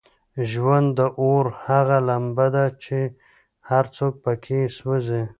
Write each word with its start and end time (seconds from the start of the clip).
ژوند 0.49 0.87
د 0.97 1.01
اور 1.21 1.45
هغه 1.65 1.97
لمبه 2.07 2.47
ده 2.55 2.65
چې 2.83 2.99
هر 3.69 3.85
څوک 3.95 4.13
پکې 4.23 4.59
سوزي. 4.77 5.21